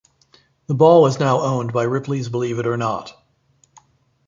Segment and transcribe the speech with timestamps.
[0.65, 3.13] The ball is now owned by Ripley's Believe it or Not!